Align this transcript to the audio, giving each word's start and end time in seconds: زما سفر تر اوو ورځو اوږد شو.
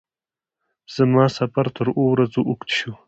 زما 0.95 1.25
سفر 1.37 1.65
تر 1.75 1.87
اوو 1.93 2.05
ورځو 2.11 2.41
اوږد 2.49 2.69
شو. 2.77 2.91